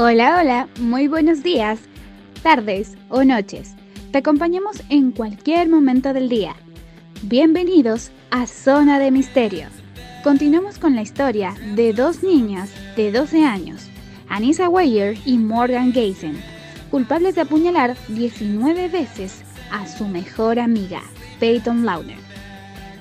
Hola, 0.00 0.38
hola, 0.40 0.68
muy 0.78 1.08
buenos 1.08 1.42
días, 1.42 1.80
tardes 2.44 2.96
o 3.08 3.24
noches. 3.24 3.74
Te 4.12 4.18
acompañamos 4.18 4.80
en 4.90 5.10
cualquier 5.10 5.68
momento 5.68 6.12
del 6.12 6.28
día. 6.28 6.54
Bienvenidos 7.22 8.12
a 8.30 8.46
Zona 8.46 9.00
de 9.00 9.10
Misterio. 9.10 9.66
Continuamos 10.22 10.78
con 10.78 10.94
la 10.94 11.02
historia 11.02 11.52
de 11.74 11.92
dos 11.92 12.22
niñas 12.22 12.70
de 12.94 13.10
12 13.10 13.44
años, 13.44 13.88
Anissa 14.28 14.68
Weyer 14.68 15.18
y 15.24 15.36
Morgan 15.36 15.92
Geisen, 15.92 16.40
culpables 16.92 17.34
de 17.34 17.40
apuñalar 17.40 17.96
19 18.06 18.86
veces 18.90 19.42
a 19.72 19.84
su 19.88 20.06
mejor 20.06 20.60
amiga, 20.60 21.02
Peyton 21.40 21.84
Launer. 21.84 22.18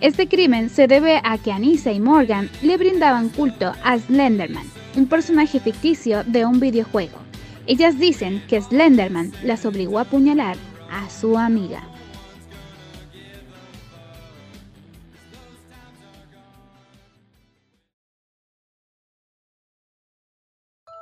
Este 0.00 0.28
crimen 0.28 0.70
se 0.70 0.86
debe 0.86 1.20
a 1.22 1.36
que 1.36 1.52
Anissa 1.52 1.92
y 1.92 2.00
Morgan 2.00 2.48
le 2.62 2.78
brindaban 2.78 3.28
culto 3.28 3.74
a 3.84 3.98
Slenderman, 3.98 4.64
un 4.96 5.06
personaje 5.06 5.60
ficticio 5.60 6.24
de 6.24 6.46
un 6.46 6.58
videojuego. 6.58 7.18
Ellas 7.66 7.98
dicen 7.98 8.42
que 8.48 8.60
Slenderman 8.60 9.32
las 9.42 9.66
obligó 9.66 9.98
a 9.98 10.02
apuñalar 10.02 10.56
a 10.90 11.10
su 11.10 11.36
amiga. 11.36 11.82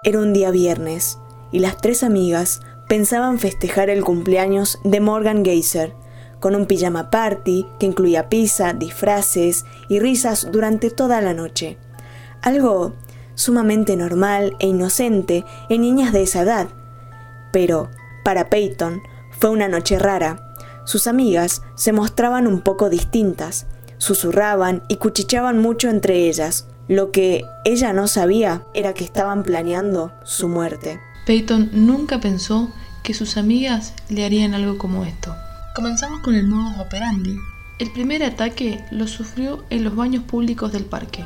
Era 0.03 0.19
un 0.19 0.35
día 0.35 0.51
viernes 0.51 1.19
y 1.51 1.61
las 1.61 1.79
tres 1.79 2.03
amigas 2.03 2.61
pensaban 2.89 3.39
festejar 3.39 3.89
el 3.89 4.05
cumpleaños 4.05 4.79
de 4.85 5.01
Morgan 5.01 5.45
Geyser 5.45 5.95
con 6.41 6.55
un 6.55 6.67
pijama 6.67 7.09
party 7.09 7.65
que 7.79 7.87
incluía 7.87 8.29
pizza, 8.29 8.75
disfraces 8.75 9.65
y 9.89 10.01
risas 10.01 10.51
durante 10.53 10.91
toda 10.91 11.23
la 11.23 11.33
noche. 11.33 11.79
Algo 12.43 12.95
sumamente 13.35 13.97
normal 13.97 14.57
e 14.59 14.69
inocente 14.69 15.45
en 15.69 15.83
niñas 15.83 16.13
de 16.13 16.23
esa 16.23 16.43
edad. 16.43 16.69
Pero, 17.53 17.91
para 18.25 18.51
Peyton, 18.51 19.03
fue 19.39 19.51
una 19.51 19.69
noche 19.69 19.99
rara. 19.99 20.55
Sus 20.85 21.07
amigas 21.07 21.63
se 21.75 21.93
mostraban 21.93 22.47
un 22.47 22.61
poco 22.61 22.91
distintas, 22.91 23.67
susurraban 23.99 24.83
y 24.89 24.97
cuchicheaban 24.97 25.59
mucho 25.59 25.89
entre 25.89 26.29
ellas. 26.29 26.67
Lo 26.89 27.11
que 27.11 27.45
ella 27.65 27.93
no 27.93 28.09
sabía 28.09 28.63
era 28.75 28.93
que 28.93 29.05
estaban 29.05 29.43
planeando 29.43 30.13
su 30.25 30.49
muerte. 30.49 31.01
Peyton 31.27 31.71
nunca 31.73 32.21
pensó 32.21 32.71
que 33.03 33.15
sus 33.15 33.37
amigas 33.37 33.95
le 34.09 34.25
harían 34.25 34.55
algo 34.55 34.77
como 34.77 35.05
esto. 35.05 35.35
Comenzamos 35.75 36.21
con 36.21 36.35
el 36.35 36.47
modo 36.47 36.81
operandi. 36.83 37.37
El 37.79 37.91
primer 37.91 38.23
ataque 38.23 38.85
lo 38.91 39.07
sufrió 39.07 39.65
en 39.71 39.83
los 39.83 39.97
baños 39.97 40.25
públicos 40.25 40.73
del 40.73 40.85
parque. 40.85 41.25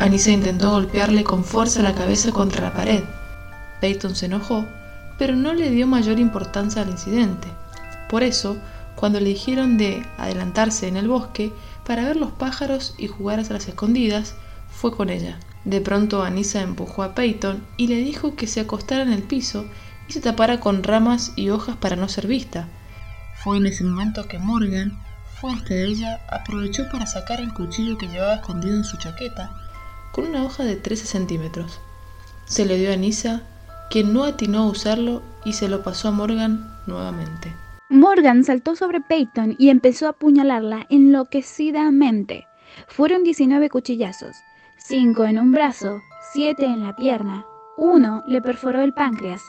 Anissa 0.00 0.30
intentó 0.30 0.70
golpearle 0.70 1.24
con 1.24 1.44
fuerza 1.44 1.82
la 1.82 1.94
cabeza 1.94 2.32
contra 2.32 2.62
la 2.62 2.72
pared. 2.72 3.04
Peyton 3.82 4.16
se 4.16 4.26
enojó, 4.26 4.64
pero 5.18 5.36
no 5.36 5.52
le 5.52 5.68
dio 5.68 5.86
mayor 5.86 6.18
importancia 6.18 6.80
al 6.80 6.88
incidente. 6.88 7.48
Por 8.08 8.22
eso, 8.22 8.56
cuando 8.94 9.20
le 9.20 9.28
dijeron 9.28 9.76
de 9.76 10.02
adelantarse 10.16 10.88
en 10.88 10.96
el 10.96 11.06
bosque 11.06 11.52
para 11.84 12.06
ver 12.06 12.16
los 12.16 12.30
pájaros 12.32 12.94
y 12.96 13.08
jugar 13.08 13.40
a 13.40 13.42
las 13.42 13.68
escondidas, 13.68 14.36
fue 14.70 14.90
con 14.90 15.10
ella. 15.10 15.38
De 15.66 15.82
pronto 15.82 16.22
Anissa 16.22 16.62
empujó 16.62 17.02
a 17.02 17.14
Peyton 17.14 17.62
y 17.76 17.88
le 17.88 17.96
dijo 17.96 18.36
que 18.36 18.46
se 18.46 18.60
acostara 18.60 19.02
en 19.02 19.12
el 19.12 19.22
piso 19.22 19.66
y 20.08 20.14
se 20.14 20.22
tapara 20.22 20.60
con 20.60 20.82
ramas 20.82 21.34
y 21.36 21.50
hojas 21.50 21.76
para 21.76 21.96
no 21.96 22.08
ser 22.08 22.26
vista. 22.26 22.68
Fue 23.44 23.58
en 23.58 23.66
ese 23.66 23.84
momento 23.84 24.26
que 24.26 24.38
Morgan 24.38 24.98
fue 25.38 25.52
hasta 25.52 25.74
ella, 25.74 26.22
aprovechó 26.30 26.88
para 26.90 27.06
sacar 27.06 27.38
el 27.42 27.52
cuchillo 27.52 27.98
que 27.98 28.08
llevaba 28.08 28.36
escondido 28.36 28.76
en 28.76 28.84
su 28.84 28.96
chaqueta 28.96 29.66
una 30.20 30.44
hoja 30.44 30.64
de 30.64 30.76
13 30.76 31.06
centímetros. 31.06 31.80
Se 32.44 32.66
le 32.66 32.76
dio 32.76 32.92
a 32.92 32.96
Nisa, 32.96 33.42
quien 33.90 34.12
no 34.12 34.24
atinó 34.24 34.60
a 34.60 34.66
usarlo 34.66 35.22
y 35.44 35.54
se 35.54 35.68
lo 35.68 35.82
pasó 35.82 36.08
a 36.08 36.12
Morgan 36.12 36.78
nuevamente. 36.86 37.54
Morgan 37.88 38.44
saltó 38.44 38.76
sobre 38.76 39.00
Peyton 39.00 39.56
y 39.58 39.70
empezó 39.70 40.06
a 40.06 40.10
apuñalarla 40.10 40.86
enloquecidamente. 40.90 42.46
Fueron 42.86 43.24
19 43.24 43.68
cuchillazos, 43.68 44.36
5 44.78 45.24
en 45.24 45.38
un 45.38 45.52
brazo, 45.52 46.00
7 46.32 46.64
en 46.64 46.84
la 46.84 46.94
pierna, 46.94 47.44
uno 47.76 48.22
le 48.26 48.40
perforó 48.40 48.82
el 48.82 48.94
páncreas, 48.94 49.42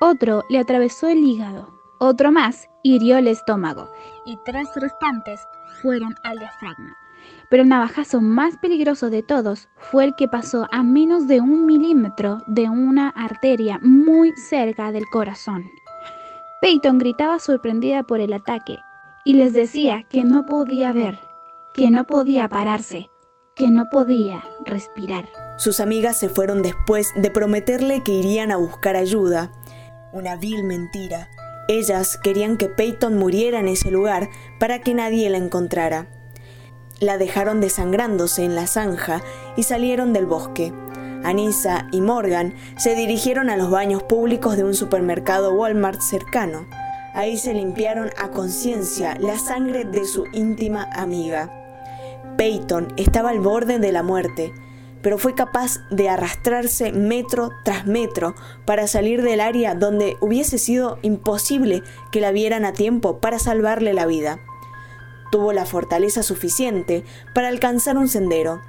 otro 0.00 0.44
le 0.50 0.58
atravesó 0.58 1.08
el 1.08 1.24
hígado, 1.24 1.72
otro 1.98 2.32
más 2.32 2.68
hirió 2.82 3.16
el 3.16 3.28
estómago 3.28 3.90
y 4.26 4.38
tres 4.44 4.68
restantes 4.76 5.40
fueron 5.80 6.14
al 6.22 6.38
diafragma 6.38 6.96
pero 7.48 7.62
el 7.62 7.68
navajazo 7.68 8.20
más 8.20 8.56
peligroso 8.56 9.10
de 9.10 9.22
todos 9.22 9.68
fue 9.76 10.04
el 10.04 10.14
que 10.14 10.28
pasó 10.28 10.68
a 10.70 10.82
menos 10.82 11.26
de 11.26 11.40
un 11.40 11.66
milímetro 11.66 12.42
de 12.46 12.68
una 12.68 13.08
arteria 13.10 13.78
muy 13.82 14.32
cerca 14.36 14.92
del 14.92 15.06
corazón. 15.06 15.64
Peyton 16.60 16.98
gritaba 16.98 17.38
sorprendida 17.38 18.02
por 18.02 18.20
el 18.20 18.32
ataque 18.32 18.78
y 19.24 19.34
les 19.34 19.52
decía 19.52 20.04
que 20.08 20.24
no 20.24 20.46
podía 20.46 20.92
ver, 20.92 21.18
que 21.74 21.90
no 21.90 22.04
podía 22.04 22.48
pararse, 22.48 23.10
que 23.54 23.68
no 23.68 23.86
podía 23.90 24.44
respirar. 24.64 25.28
Sus 25.58 25.80
amigas 25.80 26.18
se 26.18 26.28
fueron 26.28 26.62
después 26.62 27.12
de 27.16 27.30
prometerle 27.30 28.02
que 28.02 28.12
irían 28.12 28.52
a 28.52 28.56
buscar 28.56 28.96
ayuda. 28.96 29.52
Una 30.12 30.36
vil 30.36 30.64
mentira. 30.64 31.28
Ellas 31.68 32.18
querían 32.22 32.56
que 32.56 32.68
Peyton 32.68 33.16
muriera 33.16 33.60
en 33.60 33.68
ese 33.68 33.90
lugar 33.90 34.28
para 34.58 34.80
que 34.80 34.94
nadie 34.94 35.30
la 35.30 35.38
encontrara. 35.38 36.08
La 37.00 37.16
dejaron 37.16 37.62
desangrándose 37.62 38.44
en 38.44 38.54
la 38.54 38.66
zanja 38.66 39.22
y 39.56 39.62
salieron 39.62 40.12
del 40.12 40.26
bosque. 40.26 40.70
Anissa 41.24 41.88
y 41.92 42.02
Morgan 42.02 42.52
se 42.76 42.94
dirigieron 42.94 43.48
a 43.48 43.56
los 43.56 43.70
baños 43.70 44.02
públicos 44.02 44.58
de 44.58 44.64
un 44.64 44.74
supermercado 44.74 45.54
Walmart 45.54 46.02
cercano. 46.02 46.66
Ahí 47.14 47.38
se 47.38 47.54
limpiaron 47.54 48.10
a 48.18 48.28
conciencia 48.28 49.16
la 49.18 49.38
sangre 49.38 49.84
de 49.84 50.04
su 50.04 50.26
íntima 50.34 50.90
amiga. 50.92 51.50
Peyton 52.36 52.92
estaba 52.98 53.30
al 53.30 53.40
borde 53.40 53.78
de 53.78 53.92
la 53.92 54.02
muerte, 54.02 54.52
pero 55.00 55.16
fue 55.16 55.34
capaz 55.34 55.78
de 55.90 56.10
arrastrarse 56.10 56.92
metro 56.92 57.50
tras 57.64 57.86
metro 57.86 58.34
para 58.66 58.86
salir 58.86 59.22
del 59.22 59.40
área 59.40 59.74
donde 59.74 60.18
hubiese 60.20 60.58
sido 60.58 60.98
imposible 61.00 61.82
que 62.12 62.20
la 62.20 62.30
vieran 62.30 62.66
a 62.66 62.74
tiempo 62.74 63.20
para 63.20 63.38
salvarle 63.38 63.94
la 63.94 64.04
vida 64.04 64.38
tuvo 65.30 65.52
la 65.52 65.66
fortaleza 65.66 66.22
suficiente 66.22 67.04
para 67.34 67.48
alcanzar 67.48 67.96
un 67.96 68.08
sendero. 68.08 68.60